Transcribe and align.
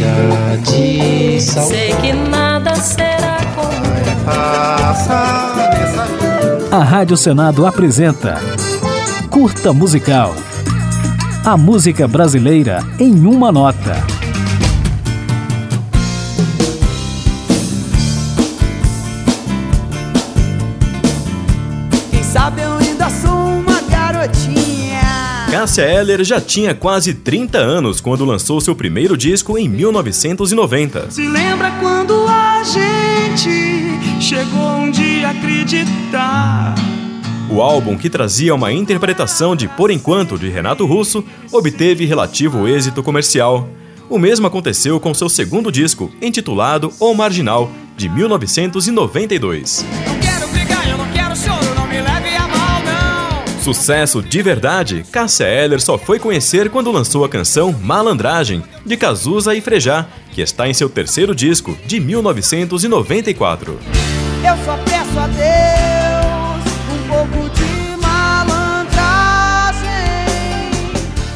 chega 0.00 0.56
de 0.56 1.40
sal. 1.40 1.66
Sei 1.66 1.94
que 1.96 2.12
nada 2.12 2.74
será 2.76 3.38
como 3.54 3.70
A 6.72 6.84
Rádio 6.84 7.16
Senado 7.16 7.66
apresenta 7.66 8.40
Curta 9.28 9.72
Musical. 9.72 10.34
A 11.44 11.56
música 11.56 12.06
brasileira 12.06 12.84
em 12.98 13.26
uma 13.26 13.50
nota. 13.50 14.19
Cássia 25.60 25.82
Eller 25.82 26.24
já 26.24 26.40
tinha 26.40 26.74
quase 26.74 27.12
30 27.12 27.58
anos 27.58 28.00
quando 28.00 28.24
lançou 28.24 28.62
seu 28.62 28.74
primeiro 28.74 29.14
disco 29.14 29.58
em 29.58 29.68
1990. 29.68 31.10
Se 31.10 31.28
lembra 31.28 31.70
quando 31.72 32.26
a 32.26 32.62
gente 32.64 34.22
chegou 34.22 34.70
um 34.78 34.90
dia 34.90 35.28
a 35.28 35.30
acreditar? 35.32 36.74
O 37.50 37.60
álbum, 37.60 37.98
que 37.98 38.08
trazia 38.08 38.54
uma 38.54 38.72
interpretação 38.72 39.54
de 39.54 39.68
Por 39.68 39.90
Enquanto 39.90 40.38
de 40.38 40.48
Renato 40.48 40.86
Russo, 40.86 41.22
obteve 41.52 42.06
relativo 42.06 42.66
êxito 42.66 43.02
comercial. 43.02 43.68
O 44.08 44.18
mesmo 44.18 44.46
aconteceu 44.46 44.98
com 44.98 45.12
seu 45.12 45.28
segundo 45.28 45.70
disco, 45.70 46.10
intitulado 46.22 46.90
O 46.98 47.12
Marginal, 47.12 47.70
de 47.98 48.08
1992. 48.08 49.84
Não 50.06 50.18
quero 50.20 50.48
brigar, 50.48 50.88
eu 50.88 50.96
não 50.96 51.12
quero 51.12 51.36
choro, 51.36 51.79
Sucesso 53.72 54.20
de 54.20 54.42
verdade, 54.42 55.04
Cássia 55.12 55.44
Eller 55.44 55.80
só 55.80 55.96
foi 55.96 56.18
conhecer 56.18 56.68
quando 56.70 56.90
lançou 56.90 57.24
a 57.24 57.28
canção 57.28 57.72
Malandragem, 57.72 58.64
de 58.84 58.96
Cazuza 58.96 59.54
e 59.54 59.60
Frejá, 59.60 60.06
que 60.32 60.40
está 60.40 60.68
em 60.68 60.74
seu 60.74 60.88
terceiro 60.88 61.36
disco, 61.36 61.78
de 61.86 62.00
1994. 62.00 63.78
Eu 64.44 64.56
só 64.64 64.76
peço 64.78 65.16
a 65.20 65.28
Deus 65.28 66.64
um 66.92 66.98
pouco 67.08 67.48
de 67.50 67.96
malandragem. 68.02 68.90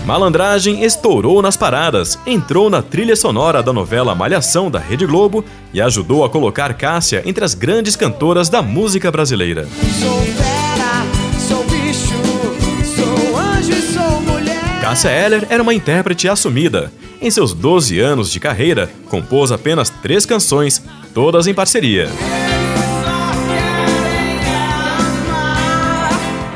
Malandragem 0.04 0.82
estourou 0.82 1.40
nas 1.40 1.56
paradas, 1.56 2.18
entrou 2.26 2.68
na 2.68 2.82
trilha 2.82 3.14
sonora 3.14 3.62
da 3.62 3.72
novela 3.72 4.12
Malhação 4.12 4.68
da 4.68 4.80
Rede 4.80 5.06
Globo 5.06 5.44
e 5.72 5.80
ajudou 5.80 6.24
a 6.24 6.28
colocar 6.28 6.74
Cássia 6.74 7.22
entre 7.24 7.44
as 7.44 7.54
grandes 7.54 7.94
cantoras 7.94 8.48
da 8.48 8.60
música 8.60 9.08
brasileira. 9.12 9.68
Sou 10.00 10.53
Cássia 14.84 15.08
Eller 15.08 15.46
era 15.48 15.62
uma 15.62 15.72
intérprete 15.72 16.28
assumida. 16.28 16.92
Em 17.18 17.30
seus 17.30 17.54
12 17.54 17.98
anos 18.00 18.30
de 18.30 18.38
carreira, 18.38 18.90
compôs 19.08 19.50
apenas 19.50 19.88
três 19.88 20.26
canções, 20.26 20.84
todas 21.14 21.46
em 21.46 21.54
parceria. 21.54 22.10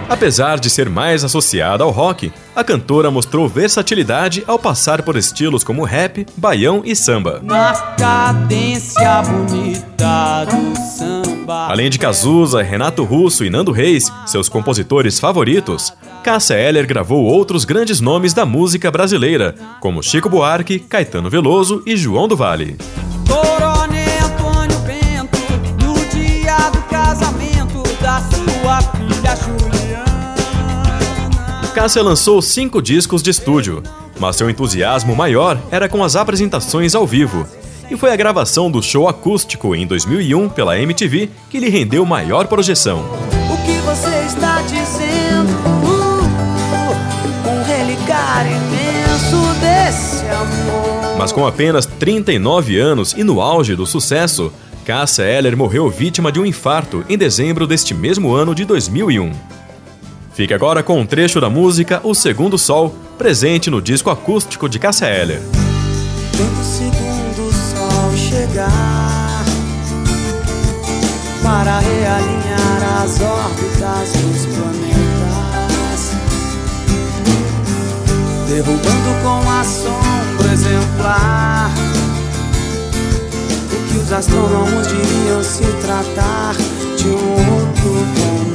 Apesar 0.06 0.58
de 0.58 0.68
ser 0.68 0.90
mais 0.90 1.24
associada 1.24 1.84
ao 1.84 1.90
rock, 1.90 2.30
a 2.54 2.62
cantora 2.62 3.10
mostrou 3.10 3.48
versatilidade 3.48 4.44
ao 4.46 4.58
passar 4.58 5.00
por 5.00 5.16
estilos 5.16 5.64
como 5.64 5.82
rap, 5.82 6.26
baião 6.36 6.82
e 6.84 6.94
samba. 6.94 7.40
Samba. 10.98 11.68
Além 11.68 11.88
de 11.88 11.98
Cazuza, 11.98 12.62
Renato 12.62 13.04
Russo 13.04 13.42
e 13.44 13.48
Nando 13.48 13.72
Reis, 13.72 14.12
seus 14.26 14.48
compositores 14.50 15.18
favoritos, 15.18 15.94
Cássia 16.28 16.56
Eller 16.56 16.86
gravou 16.86 17.24
outros 17.24 17.64
grandes 17.64 18.02
nomes 18.02 18.34
da 18.34 18.44
música 18.44 18.90
brasileira, 18.90 19.54
como 19.80 20.02
Chico 20.02 20.28
Buarque, 20.28 20.78
Caetano 20.78 21.30
Veloso 21.30 21.82
e 21.86 21.96
João 21.96 22.28
do 22.28 22.36
Vale. 22.36 22.76
Coronel 23.26 24.26
Antônio 24.26 24.78
Bento, 24.80 25.38
no 25.82 25.94
dia 26.10 26.68
do 26.68 26.82
casamento 26.82 27.82
da 28.02 28.20
sua 28.20 28.82
filha 28.82 29.36
Juliana. 29.36 30.06
Cássia 31.74 32.02
lançou 32.02 32.42
cinco 32.42 32.82
discos 32.82 33.22
de 33.22 33.30
estúdio, 33.30 33.82
mas 34.20 34.36
seu 34.36 34.50
entusiasmo 34.50 35.16
maior 35.16 35.58
era 35.70 35.88
com 35.88 36.04
as 36.04 36.14
apresentações 36.14 36.94
ao 36.94 37.06
vivo. 37.06 37.46
E 37.90 37.96
foi 37.96 38.12
a 38.12 38.16
gravação 38.16 38.70
do 38.70 38.82
show 38.82 39.08
acústico 39.08 39.74
em 39.74 39.86
2001 39.86 40.50
pela 40.50 40.78
MTV 40.78 41.30
que 41.48 41.58
lhe 41.58 41.70
rendeu 41.70 42.04
maior 42.04 42.46
projeção. 42.48 43.06
O 43.50 43.56
que 43.64 43.78
você 43.78 44.26
está 44.26 44.60
dizendo? 44.60 45.07
Com 51.38 51.46
apenas 51.46 51.86
39 51.86 52.80
anos 52.80 53.14
e 53.16 53.22
no 53.22 53.40
auge 53.40 53.76
do 53.76 53.86
sucesso, 53.86 54.52
Cássia 54.84 55.22
Eller 55.22 55.56
morreu 55.56 55.88
vítima 55.88 56.32
de 56.32 56.40
um 56.40 56.44
infarto 56.44 57.04
em 57.08 57.16
dezembro 57.16 57.64
deste 57.64 57.94
mesmo 57.94 58.34
ano 58.34 58.56
de 58.56 58.64
2001. 58.64 59.30
Fique 60.34 60.52
agora 60.52 60.82
com 60.82 60.98
um 60.98 61.06
trecho 61.06 61.40
da 61.40 61.48
música 61.48 62.00
O 62.02 62.12
Segundo 62.12 62.58
Sol, 62.58 62.92
presente 63.16 63.70
no 63.70 63.80
disco 63.80 64.10
acústico 64.10 64.68
de 64.68 64.80
Cássia 64.80 65.06
Eller. 65.06 65.40
Quando 66.36 66.60
o 66.60 66.64
segundo 66.64 67.52
sol 67.52 68.16
chegar 68.16 69.44
para 71.40 71.78
realinhar 71.78 73.02
as 73.04 73.20
órbitas 73.20 74.12
dos 74.12 74.44
planetas, 74.56 76.16
derrubando 78.48 79.22
com 79.22 79.48
a 79.48 79.62
sombra 79.62 80.37
exemplar 80.58 81.70
o 83.72 83.92
que 83.92 83.98
os 83.98 84.12
astrônomos 84.12 84.88
diriam 84.88 85.42
se 85.42 85.64
tratar 85.80 86.56
de 86.96 87.08
um 87.08 87.54
outro 87.54 88.06
planeta. 88.14 88.48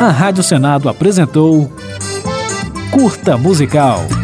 A 0.00 0.10
Rádio 0.10 0.42
Senado 0.42 0.88
apresentou 0.88 1.72
Curta 2.90 3.38
Musical. 3.38 4.19